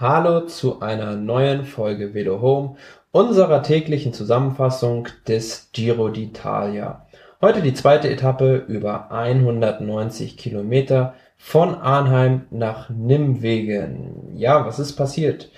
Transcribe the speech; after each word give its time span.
Hallo 0.00 0.42
zu 0.42 0.80
einer 0.80 1.16
neuen 1.16 1.64
Folge 1.64 2.14
Velo 2.14 2.40
Home, 2.40 2.76
unserer 3.10 3.64
täglichen 3.64 4.12
Zusammenfassung 4.12 5.08
des 5.26 5.70
Giro 5.72 6.06
d'Italia. 6.06 7.00
Heute 7.42 7.62
die 7.62 7.74
zweite 7.74 8.08
Etappe 8.08 8.64
über 8.68 9.10
190 9.10 10.36
Kilometer 10.36 11.14
von 11.36 11.74
Arnheim 11.74 12.42
nach 12.50 12.90
Nimwegen. 12.90 14.36
Ja, 14.36 14.64
was 14.64 14.78
ist 14.78 14.92
passiert? 14.92 15.50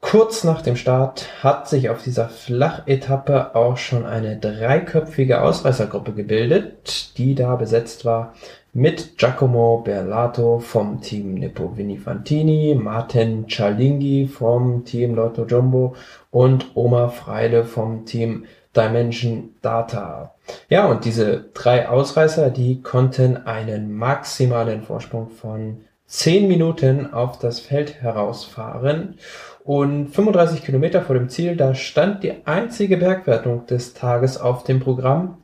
Kurz 0.00 0.44
nach 0.44 0.62
dem 0.62 0.76
Start 0.76 1.26
hat 1.42 1.68
sich 1.68 1.90
auf 1.90 2.04
dieser 2.04 2.28
Flachetappe 2.28 3.56
auch 3.56 3.76
schon 3.76 4.06
eine 4.06 4.38
dreiköpfige 4.38 5.42
Ausreißergruppe 5.42 6.12
gebildet, 6.12 7.18
die 7.18 7.34
da 7.34 7.56
besetzt 7.56 8.04
war 8.04 8.32
mit 8.72 9.18
Giacomo 9.18 9.82
Berlato 9.84 10.60
vom 10.60 11.00
Team 11.00 11.34
Nippo 11.34 11.76
Vinifantini, 11.76 12.74
Martin 12.74 13.46
Cialinghi 13.48 14.28
vom 14.28 14.84
Team 14.84 15.14
Lotto 15.14 15.44
Jumbo 15.44 15.96
und 16.30 16.70
Oma 16.74 17.08
Freile 17.08 17.64
vom 17.64 18.06
Team 18.06 18.44
Dimension 18.76 19.50
Data. 19.62 20.34
Ja, 20.68 20.86
und 20.86 21.04
diese 21.04 21.46
drei 21.54 21.88
Ausreißer, 21.88 22.50
die 22.50 22.82
konnten 22.82 23.36
einen 23.36 23.92
maximalen 23.92 24.82
Vorsprung 24.82 25.30
von 25.30 25.80
10 26.06 26.48
Minuten 26.48 27.12
auf 27.12 27.38
das 27.38 27.60
Feld 27.60 28.02
herausfahren 28.02 29.18
und 29.64 30.08
35 30.08 30.64
Kilometer 30.64 31.02
vor 31.02 31.14
dem 31.14 31.28
Ziel, 31.28 31.56
da 31.56 31.74
stand 31.74 32.22
die 32.24 32.46
einzige 32.46 32.96
Bergwertung 32.96 33.66
des 33.66 33.94
Tages 33.94 34.38
auf 34.38 34.64
dem 34.64 34.80
Programm. 34.80 35.38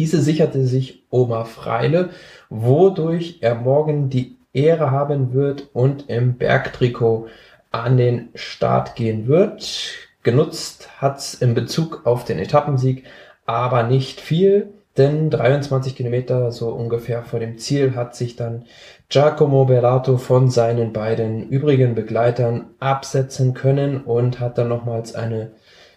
Diese 0.00 0.22
sicherte 0.22 0.64
sich 0.64 1.02
Oma 1.10 1.44
Freile 1.44 2.08
wodurch 2.48 3.40
er 3.42 3.54
morgen 3.54 4.08
die 4.08 4.38
Ehre 4.54 4.90
haben 4.90 5.34
wird 5.34 5.68
und 5.74 6.08
im 6.08 6.38
Bergtrikot 6.38 7.26
an 7.70 7.98
den 7.98 8.30
Start 8.34 8.94
gehen 8.94 9.28
wird. 9.28 9.92
Genutzt 10.22 10.88
hat's 11.02 11.34
in 11.34 11.52
Bezug 11.52 12.06
auf 12.06 12.24
den 12.24 12.38
Etappensieg 12.38 13.04
aber 13.44 13.82
nicht 13.82 14.22
viel, 14.22 14.72
denn 14.96 15.28
23 15.28 15.94
Kilometer 15.94 16.50
so 16.50 16.70
ungefähr 16.70 17.22
vor 17.22 17.38
dem 17.38 17.58
Ziel 17.58 17.94
hat 17.94 18.16
sich 18.16 18.36
dann 18.36 18.64
Giacomo 19.10 19.66
Bellato 19.66 20.16
von 20.16 20.48
seinen 20.48 20.94
beiden 20.94 21.50
übrigen 21.50 21.94
Begleitern 21.94 22.70
absetzen 22.78 23.52
können 23.52 24.00
und 24.00 24.40
hat 24.40 24.56
dann 24.56 24.68
nochmals 24.68 25.14
eine 25.14 25.50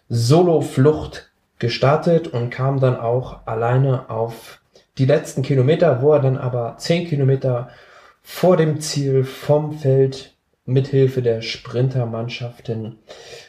Solo-Flucht 0.09 1.29
gestartet 1.63 2.27
und 2.27 2.49
kam 2.49 2.81
dann 2.81 2.99
auch 2.99 3.47
alleine 3.47 4.09
auf 4.09 4.59
die 4.97 5.05
letzten 5.05 5.43
Kilometer, 5.43 6.01
wo 6.01 6.11
er 6.11 6.19
dann 6.19 6.37
aber 6.37 6.75
zehn 6.77 7.07
Kilometer 7.07 7.69
vor 8.21 8.57
dem 8.57 8.81
Ziel 8.81 9.23
vom 9.23 9.71
Feld 9.71 10.35
mithilfe 10.65 11.21
der 11.21 11.41
Sprintermannschaften 11.41 12.99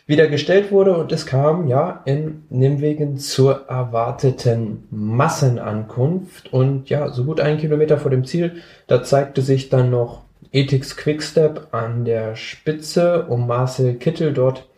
wieder 0.07 0.29
gestellt 0.29 0.71
wurde. 0.71 0.97
Und 0.97 1.11
es 1.11 1.27
kam 1.27 1.67
ja 1.67 2.03
in 2.05 2.45
Nimwegen 2.51 3.19
zur 3.19 3.67
erwarteten 3.69 4.87
Massenankunft. 4.91 6.53
Und 6.53 6.91
ja, 6.91 7.11
so 7.11 7.25
gut 7.25 7.41
einen 7.41 7.59
Kilometer 7.59 7.99
vor 7.99 8.13
dem 8.13 8.25
Ziel, 8.25 8.63
da 8.87 9.03
zeigte 9.03 9.43
sich 9.43 9.71
dann 9.71 9.91
noch 9.91 10.23
Ethics 10.53 10.97
Quickstep 10.97 11.67
an 11.73 12.05
der 12.05 12.37
Spitze, 12.37 13.27
um 13.27 13.49
Marcel 13.49 13.95
Kittel 13.95 14.33
dort 14.33 14.69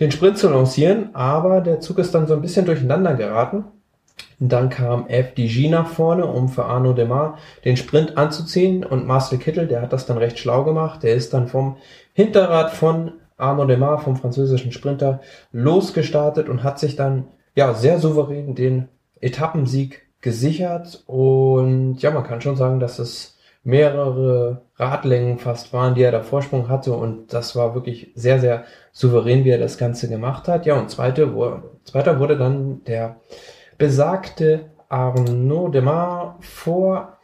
den 0.00 0.10
Sprint 0.10 0.38
zu 0.38 0.48
lancieren, 0.48 1.14
aber 1.14 1.60
der 1.60 1.80
Zug 1.80 1.98
ist 1.98 2.14
dann 2.14 2.26
so 2.26 2.34
ein 2.34 2.42
bisschen 2.42 2.66
durcheinander 2.66 3.14
geraten 3.14 3.64
dann 4.48 4.70
kam 4.70 5.06
FDG 5.06 5.68
nach 5.68 5.86
vorne, 5.86 6.26
um 6.26 6.48
für 6.48 6.64
Arno 6.64 6.92
Demar 6.92 7.38
den 7.64 7.76
Sprint 7.76 8.16
anzuziehen. 8.16 8.84
Und 8.84 9.06
Marcel 9.06 9.38
Kittel, 9.38 9.68
der 9.68 9.82
hat 9.82 9.92
das 9.92 10.06
dann 10.06 10.18
recht 10.18 10.38
schlau 10.38 10.64
gemacht. 10.64 11.02
Der 11.04 11.14
ist 11.14 11.32
dann 11.32 11.46
vom 11.46 11.76
Hinterrad 12.12 12.72
von 12.72 13.12
Arno 13.36 13.66
Demar, 13.66 14.00
vom 14.00 14.16
französischen 14.16 14.72
Sprinter, 14.72 15.20
losgestartet 15.52 16.48
und 16.48 16.64
hat 16.64 16.80
sich 16.80 16.96
dann 16.96 17.28
ja 17.54 17.74
sehr 17.74 18.00
souverän 18.00 18.56
den 18.56 18.88
Etappensieg 19.20 20.02
gesichert. 20.20 21.04
Und 21.06 22.02
ja, 22.02 22.10
man 22.10 22.24
kann 22.24 22.40
schon 22.40 22.56
sagen, 22.56 22.80
dass 22.80 22.98
es 22.98 23.38
mehrere 23.64 24.62
Radlängen 24.76 25.38
fast 25.38 25.72
waren, 25.72 25.94
die 25.94 26.02
er 26.02 26.12
da 26.12 26.22
Vorsprung 26.22 26.68
hatte. 26.68 26.92
Und 26.92 27.32
das 27.32 27.54
war 27.54 27.74
wirklich 27.74 28.12
sehr, 28.14 28.40
sehr 28.40 28.64
souverän, 28.92 29.44
wie 29.44 29.50
er 29.50 29.58
das 29.58 29.78
Ganze 29.78 30.08
gemacht 30.08 30.48
hat. 30.48 30.66
Ja, 30.66 30.78
und 30.78 30.90
zweite, 30.90 31.32
zweiter 31.84 32.18
wurde 32.18 32.36
dann 32.36 32.82
der 32.84 33.16
besagte 33.78 34.70
Arnaud 34.88 35.74
Demar 35.74 36.38
vor 36.40 37.18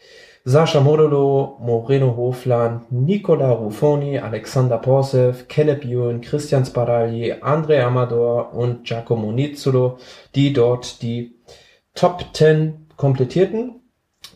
Sascha 0.44 0.80
Modolo, 0.80 1.58
Moreno 1.60 2.16
Hofland, 2.16 2.90
Nicola 2.90 3.50
Ruffoni, 3.50 4.18
Alexander 4.18 4.78
Porsev, 4.78 5.46
Caleb 5.46 5.84
Ewan, 5.84 6.22
Christian 6.22 6.64
Sparagli, 6.64 7.34
Andre 7.42 7.84
Amador 7.84 8.54
und 8.54 8.84
Giacomo 8.84 9.30
Nizzolo, 9.30 9.98
die 10.34 10.54
dort 10.54 11.02
die 11.02 11.34
Top 11.94 12.24
10 12.32 12.86
komplettierten. 12.96 13.82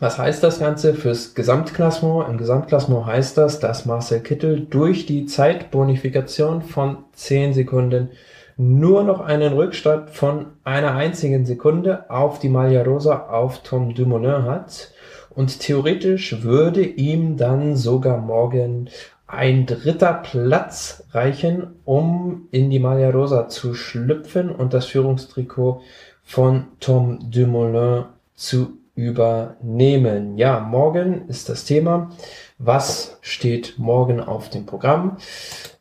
Was 0.03 0.19
heißt 0.19 0.43
das 0.43 0.59
Ganze 0.59 0.95
fürs 0.95 1.37
Gesamtklassement? 1.37 2.29
Im 2.29 2.37
Gesamtklassement 2.37 3.07
heißt 3.07 3.39
das, 3.39 3.61
dass 3.61 3.87
Marcel 3.87 4.19
Kittel 4.19 4.67
durch 4.69 5.07
die 5.07 5.27
Zeitbonifikation 5.27 6.63
von 6.63 7.05
10 7.13 7.53
Sekunden 7.53 8.09
nur 8.57 9.05
noch 9.05 9.21
einen 9.21 9.53
Rückstand 9.53 10.11
von 10.11 10.47
einer 10.65 10.97
einzigen 10.97 11.47
Sekunde 11.47 12.11
auf 12.11 12.41
die 12.41 12.49
Maglia 12.49 12.83
Rosa 12.83 13.29
auf 13.29 13.63
Tom 13.63 13.95
Dumoulin 13.95 14.43
hat. 14.43 14.91
Und 15.31 15.61
theoretisch 15.61 16.43
würde 16.43 16.83
ihm 16.83 17.37
dann 17.37 17.77
sogar 17.77 18.19
morgen 18.19 18.91
ein 19.29 19.67
dritter 19.67 20.15
Platz 20.15 21.05
reichen, 21.13 21.77
um 21.84 22.49
in 22.51 22.71
die 22.71 22.81
Maglia 22.81 23.11
Rosa 23.11 23.47
zu 23.47 23.75
schlüpfen 23.75 24.51
und 24.51 24.75
das 24.75 24.87
Führungstrikot 24.87 25.81
von 26.25 26.65
Tom 26.81 27.31
Dumoulin 27.31 28.07
zu 28.34 28.81
übernehmen. 28.94 30.36
Ja, 30.36 30.60
morgen 30.60 31.28
ist 31.28 31.48
das 31.48 31.64
Thema. 31.64 32.10
Was 32.58 33.19
steht 33.22 33.78
morgen 33.78 34.20
auf 34.20 34.50
dem 34.50 34.66
Programm? 34.66 35.16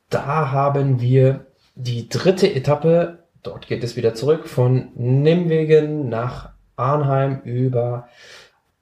Da 0.09 0.51
haben 0.51 1.01
wir 1.01 1.45
die 1.75 2.09
dritte 2.09 2.53
Etappe, 2.53 3.19
dort 3.44 3.67
geht 3.67 3.83
es 3.83 3.95
wieder 3.95 4.13
zurück 4.13 4.47
von 4.47 4.89
Nimwegen 4.95 6.09
nach 6.09 6.49
Arnheim 6.75 7.41
über 7.44 8.07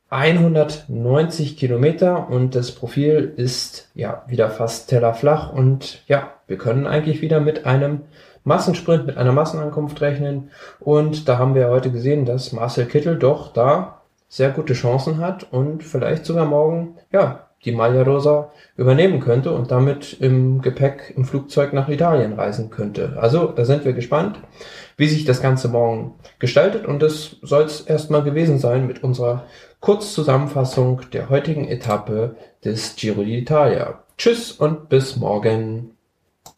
190 0.10 1.58
Kilometer 1.58 2.30
und 2.30 2.56
das 2.56 2.72
Profil 2.72 3.34
ist 3.36 3.90
ja 3.94 4.24
wieder 4.28 4.50
fast 4.50 4.90
tellerflach 4.90 5.54
und 5.54 6.04
ja, 6.08 6.32
wir 6.48 6.58
können 6.58 6.88
eigentlich 6.88 7.22
wieder 7.22 7.40
mit 7.40 7.66
einem 7.66 8.02
Massensprint, 8.44 9.06
mit 9.06 9.18
einer 9.18 9.34
Massenankunft 9.34 10.02
rechnen 10.02 10.50
und 10.80 11.30
da 11.30 11.38
haben 11.38 11.54
wir 11.54 11.70
heute 11.70 11.92
gesehen, 11.92 12.26
dass 12.26 12.54
Marcel 12.54 12.86
Kittel 12.86 13.20
doch 13.20 13.54
da 13.54 13.99
sehr 14.30 14.52
gute 14.52 14.74
Chancen 14.74 15.18
hat 15.18 15.52
und 15.52 15.84
vielleicht 15.84 16.26
sogar 16.26 16.46
morgen 16.46 16.96
ja 17.12 17.50
die 17.66 17.74
Maglia 17.74 18.04
Rosa 18.04 18.52
übernehmen 18.78 19.20
könnte 19.20 19.52
und 19.52 19.70
damit 19.70 20.14
im 20.22 20.62
Gepäck 20.62 21.14
im 21.18 21.26
Flugzeug 21.26 21.74
nach 21.74 21.90
Italien 21.90 22.34
reisen 22.34 22.70
könnte. 22.70 23.18
Also 23.20 23.48
da 23.48 23.66
sind 23.66 23.84
wir 23.84 23.92
gespannt, 23.92 24.40
wie 24.96 25.08
sich 25.08 25.26
das 25.26 25.42
Ganze 25.42 25.68
morgen 25.68 26.14
gestaltet 26.40 26.86
und 26.86 27.02
das 27.02 27.36
soll 27.42 27.64
es 27.64 27.82
erstmal 27.82 28.24
gewesen 28.24 28.60
sein 28.60 28.88
mit 28.88 29.04
unserer 29.04 29.44
Kurzzusammenfassung 29.82 31.02
der 31.12 31.30
heutigen 31.30 31.68
Etappe 31.68 32.36
des 32.64 32.96
Giro 32.96 33.22
d'Italia. 33.22 33.96
Tschüss 34.18 34.52
und 34.52 34.90
bis 34.90 35.18
morgen. 35.18 35.99